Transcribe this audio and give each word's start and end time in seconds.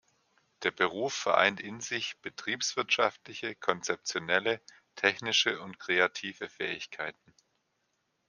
Der 0.63 0.71
Beruf 0.71 1.13
vereint 1.13 1.59
in 1.61 1.79
sich 1.79 2.17
betriebswirtschaftliche, 2.23 3.53
konzeptionelle, 3.53 4.59
technische 4.95 5.61
und 5.61 5.77
kreative 5.77 6.49
Fähigkeiten. 6.49 7.35